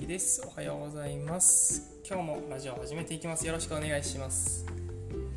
[0.00, 0.42] 樹です。
[0.46, 2.00] おはようございます。
[2.08, 3.46] 今日もラジオを始めていきます。
[3.46, 4.64] よろしくお願いします、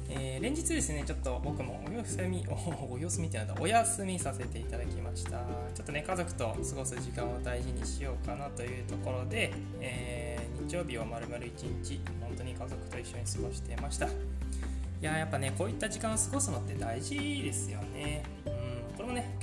[0.09, 2.53] えー連日ですねちょっと僕もお休みお
[2.95, 5.45] お休みってなんだお休みさせていただきました。
[5.75, 14.07] ちょっとね家族と過ごす時間を大事にしようかなというところで、えー日曜日を丸々1日本当に家族と一緒に過ごしてました。
[14.07, 14.09] い
[15.01, 18.23] ややっぱねこういった時間を過ごすのって大事ですよね。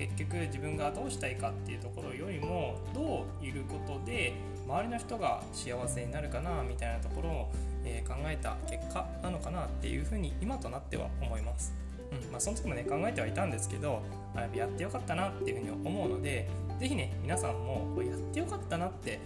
[0.01, 4.33] 結局自分がどうしたいかっていうところよりもどういることで
[4.67, 7.53] 周りの人が幸せになるかなみたいなところを、
[7.85, 11.73] えー考えた結果なのかなっていうふうに今となっては思います。
[12.11, 12.33] うん。
[12.33, 14.03] まあ、その時もね考えてはいたんですけど
[14.35, 16.49] あやってよかったなっていうふうに思うので
[16.81, 19.21] 是非ね皆さんもやってよかったなって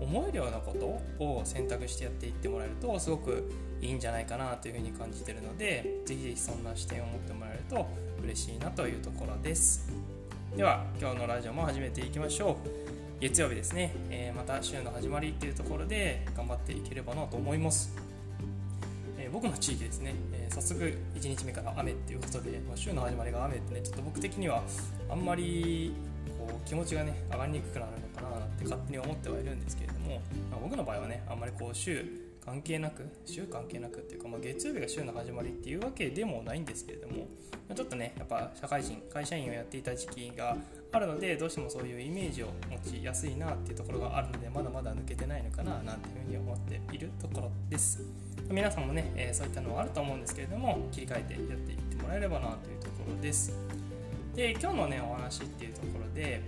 [0.00, 0.74] 思えるようなこ
[1.18, 7.86] とを選択してやっていってもらえるとすごくいいんじゃないかなというふうに感じてるので是非そんな視点を持ってもらえると
[8.22, 9.91] 嬉しいなというところです。
[10.56, 13.20] では今日のラジオも始めていきましょう。
[13.20, 17.96] 月曜日ですね、えーまた週の始まりっていうところで頑張っていければなと思います。
[19.18, 20.78] えー僕の地域ですね、えー早速
[21.14, 24.62] 1日目から雨っていうことで、まあ週の始まりが雨ってねちょっと僕的には
[25.08, 25.94] あんまり
[26.38, 32.04] こう気持ちがね上がりにくくなるのかなって勝手に思ってはいるんですけれども、まあ僕の場合はねあんまりこう週
[32.44, 37.28] 関係なく週関係なくっていうか、まあ、月曜日が週の始まりっていうわけでもないんですけれども、
[37.74, 40.56] ちょっとねやっぱ社会人会社員をやっていた時期が
[40.90, 48.02] あるのでどうしてもそういうイメージを持ちやすいなっていうところがあるのでまだまだ抜けてないのかななんていうふうに思っているところです。
[48.50, 53.54] 皆さんもね、えーそういったのはあると思うんですけれども切り替えてやっていってもらえればなというところです。
[54.34, 56.42] で今日のねお話っていうところで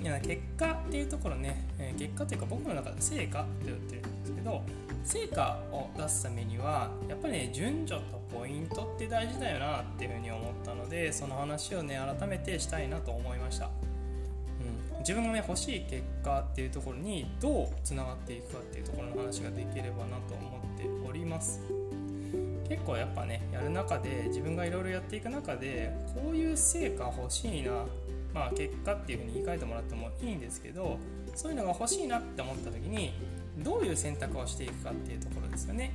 [0.00, 4.62] いや結果っていうところね、え結果というか僕の中で成果って言ってるんですけど
[5.04, 13.66] 成果を出すためにはやっぱりね順序とポイントって大事だよなっていうふうに思ったのでその話をね改めてしたいなと思いました、
[14.92, 21.60] うん、自分がね欲しい結果っていうところにどうつながっていくかっていうところの話ができればなと思っております。
[22.68, 27.84] 結構やっぱねやる中で自分がいろいろやっていく中でこういう成果欲しいな
[28.34, 30.98] まあ結果っていうふうに言い換えてもらってもいいんですけど
[31.34, 33.12] そういうのが欲しいなって思った時に
[33.58, 35.92] どういう選択をしていくかっていうところですよね、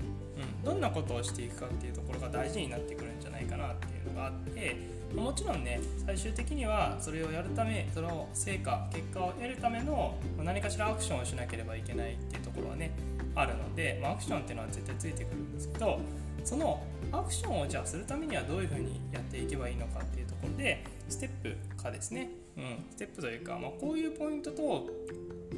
[0.62, 4.76] うん、どんなことをしていくかっていうところが大事になってくるんじゃないかなっていうのがあって
[5.16, 12.92] もちろんね最終的にはそれをやるためその成果結果を得るための何かしらアクションをしなければいけないっていうところはね
[13.34, 16.00] あるので、まあ、アクションっていうのは絶対ついてくるんですけど
[16.44, 24.88] そのアクションをじゃあするためにはどういうふうにやっていけばいいのかっていうところでステップ化ですね、うん、ステップというか、まあ、こういうポイントと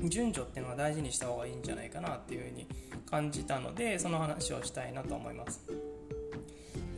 [0.03, 2.67] 順序っていうのは大事にした方がいいんじゃないかなっていうふうに
[3.09, 5.61] 感じたのでその話をしたいなと思います。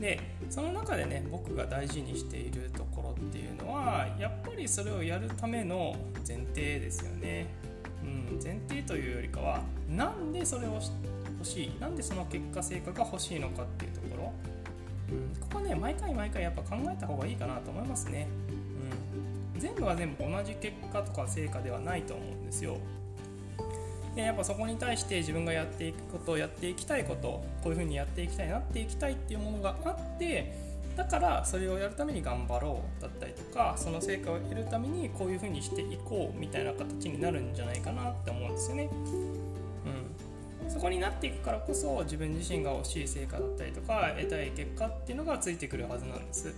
[0.01, 5.95] でその中でね僕が大事にしているところっていうのはやっぱりそれをやるための
[6.25, 7.47] 前提ですよね、
[8.01, 11.79] うん、前提というよりかはなんでそれを欲しい？
[11.81, 14.33] なんでその結果成果が欲しいのかっていうところ、
[15.42, 18.28] ここはね毎回毎回やっぱ考えた方がいいかなと思いますね、
[19.56, 22.78] うん、全部は全部同じ結果とか成果ではないと思うんですよ。
[24.16, 30.52] でやっぱそこに対して自分がやっていくことやっていきたいことこういうふうにやっていきたいなっていきたいっていうものがあって
[30.96, 38.90] だからそれをやるために頑張ろうだったりとかその成果を得るためにこういうふうにしていこうみたいな形になるんじゃないかなって思うんですよね。
[40.69, 46.53] そこになっていくからこそ自分自身が欲しい成果だったりとか得たい結果っていうのがついてくるはずなんです。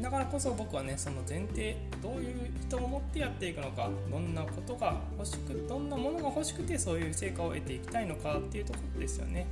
[0.00, 9.46] だからこそ僕はねその前提どういう意図を持ってやっていくのかどんなことが欲しくどんなものが欲しくてそういう成果を得ていきたいのかっていうところですよね。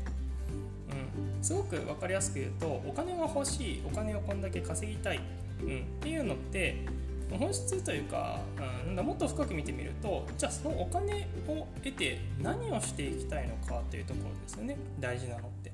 [0.91, 5.21] うん、すごく分かりやすく言うとお金が欲しいお金をこんだけ稼ぎたい、
[5.63, 6.77] うん、っていうのって
[7.31, 8.41] 本質というか,、
[8.87, 14.77] うん、もっと深く見てみるとじゃあそのお金を得て何をしていきたいのかというところですよね。
[15.01, 15.73] 大事なのって。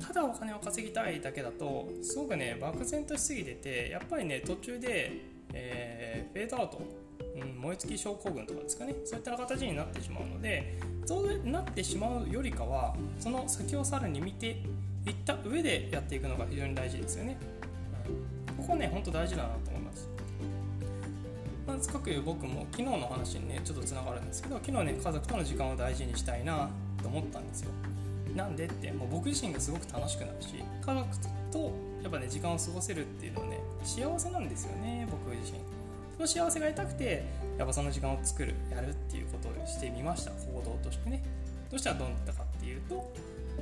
[0.00, 5.12] ただお金を稼ぎたいだけだとすごくね漠然としすぎててやっぱりね途中で、
[5.52, 6.80] えーフェードアウト、
[7.40, 8.94] うん、燃え尽き症候群とかですかね。
[9.04, 14.62] そういった形になってしまうのでそうなってしまうよりかはその先をさらに見て
[15.06, 17.38] いった上でやっていくのが非常に大事ですよね、
[18.58, 19.67] ここね本当大事だなと
[21.68, 26.70] ますまずかく僕も昨日の話にねちょっとつながるんですけど昨日ね家族との時間を大事にしたいな
[27.02, 27.70] と思ったんですよ。
[28.34, 31.06] なんでってもう僕自身がすごく楽しくなるし家族
[31.50, 31.72] と
[32.02, 35.58] やっぱね時間を過ごせるっていうのはね幸せなんですよね僕自身。
[36.16, 37.24] その幸せが得たくて
[37.58, 40.32] やっぱその時間を作るやるっていうことをしてみました。
[40.32, 41.22] 行動としてね。
[41.70, 43.12] どうしたらどうなったかっていうと、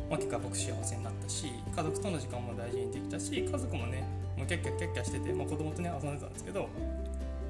[0.09, 4.05] まあ、結果僕幸せになったし家族との時間も大事にできたし家族もね
[4.37, 6.69] もうキャッキャッキャッキャしてて、まあ、子供とね遊んでたんですけど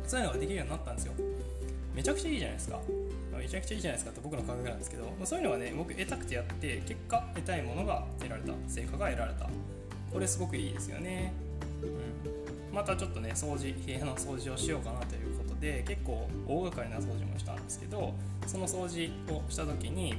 [0.07, 1.13] そういうのができるようになったんですよ。
[1.95, 2.81] めちゃくちゃいいじゃないですか、
[3.39, 5.13] めちゃくちゃいいじゃないですかと僕の考えなんですけど。
[5.25, 8.53] そういうのがね僕得たくてやって結果得たいものが得られた。
[8.69, 9.49] 成果が得られた。
[10.13, 11.33] これすごくいいですよね、
[11.83, 18.15] うん、またちょっとね掃除部屋の掃除をしようかなということで結構大掛かりな掃除もしたんですけど
[18.47, 20.15] その掃除をした時に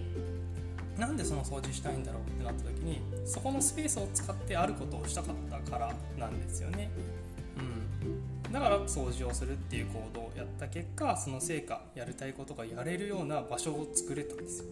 [0.98, 6.89] なんでその掃除したいんだろうってなった時にそこのスペースを使ってあることをしたかったからなんですよね。
[8.52, 14.66] だから掃除をするっていう行動をやった結果その成果やりたいことがやれるような場所を作れたんですよ。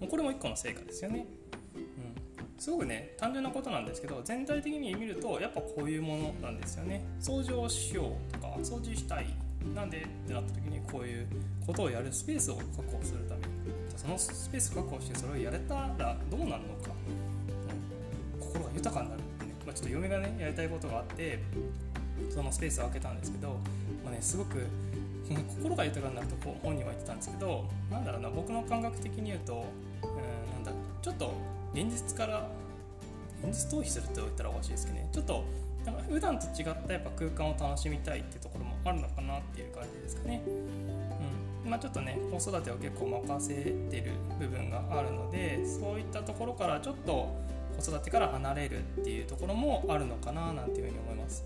[0.00, 1.26] もうこれも一個の成果ですよね。
[1.74, 1.82] うん、
[2.58, 7.04] すごくね単純なことなんですけど全体的に見るとやっぱこういうものなんですよね。
[7.20, 9.26] 掃除をしようとか掃除したい
[9.74, 11.26] なんでってなった時にこういう
[11.66, 13.46] ことをやるスペースを確保するために
[13.88, 16.90] じゃそのスペース確保してそれをやれたらどうなるのか、
[18.34, 21.40] うん、心が豊かになるってね、まあ、ちょっと嫁がねやりたいことがあって
[22.30, 23.48] そのスペースを開けたんですけど、
[24.04, 24.66] まあね、すごく
[25.34, 29.64] 心が豊かになると本人は言ってたんですけどなんだろうな僕の感覚的に言うと、
[30.02, 31.32] うん、なんだちょっと
[31.74, 32.48] 現実から
[33.42, 35.44] 現実逃避するって言ったらおかしいですけどねちょっと
[35.84, 40.42] なんか普段と違ったやっぱ空間を楽しみたいっていうところもあるのかなっていう感じですかね。
[40.46, 47.34] うんまあ、ちょっとね子育てを結構任せてる部分があるのでそういったところからちょっと
[47.76, 51.44] 子育てから離れるっていうところもあるのかななんていうふうに思います。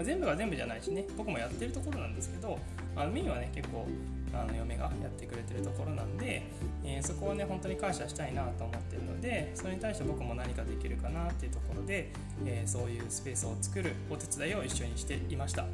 [0.00, 2.58] まあ、全部が全部じゃないしね僕もやってるところなんですけど
[2.96, 3.86] あのメインはね結構
[4.32, 6.42] あの嫁がやってくれてるところなんで、
[6.82, 12.10] えー、そこをね本当に感謝したいなと思ってるのでそれに対して僕も何かできるかなっていうところで、
[12.46, 15.68] えー、そういうスペースを作るお手伝いを一緒にしていました、ま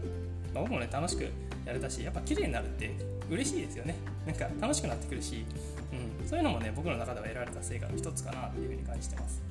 [0.56, 1.30] あ、僕もね楽しく
[1.64, 2.96] やれたしやっぱ綺麗になるって
[3.30, 3.94] 嬉しいですよね。
[4.26, 5.44] なんか楽しくなってくるし、
[5.92, 9.42] うん、そういうのもね僕の中では得られた成果の一つかなっていうふうに感じてます。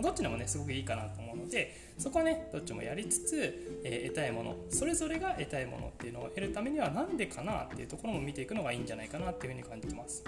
[0.00, 10.24] どっちでもねすごくいいかなと思うのでそこはねどっちもやりつつ、えー、得たいものそれぞれが得たいものっていうのを得るためには何でかなっていうところも見ていくのがいいんじゃないかなっていうふうに感じてます。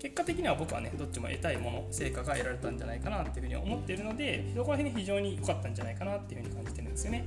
[0.00, 7.24] 結果的には僕はねどっちも得たいもの成果が得られたんじゃないかなっていうふうに思っているのでそこら辺に非常に良かったんじゃないかなっていうふうに感じてるんですよね。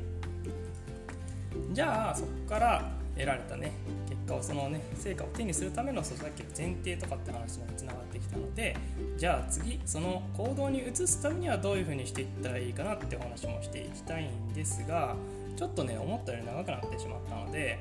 [1.71, 3.71] じゃあそこから得られたね。
[4.07, 8.75] 結果をそのね成果を手にするためのさっきの前提とかって話につながってきたので
[9.17, 15.15] じゃあ次その行動に移すためにはどういう風にしていったらいいかなってお話もしていきたいんですが
[15.55, 17.79] ちょっとね思ったより長くなってしまったので、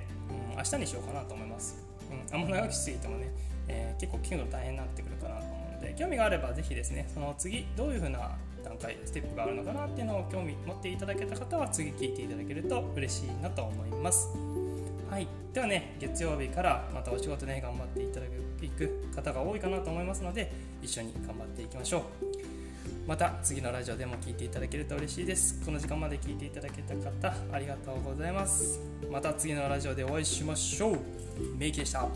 [0.53, 3.31] うん、明日にしようかなと思います、うん、あんま長くしすぎてもね、
[3.69, 14.29] えー、結構聞くの大変になってくるかなと思うので興味があれば是非ですねその次どういう風な段階ステップがあるのかなっていうのを興味持っていただけた方は次聞いていただけると嬉しいなと思います。
[15.11, 18.47] はい、ではね月曜日からまたお仕事ね頑張っていただく
[19.14, 22.03] 方が多いかなと思いますので一緒に頑張っていきましょう。
[23.06, 25.64] また次のラジオでも聞いていただけると嬉しいです。
[25.64, 28.81] この時間まで聞いていただけた方ありがとうございます。
[29.11, 30.99] また次のラジオでお会いしましょう。
[31.56, 32.08] メイキでした。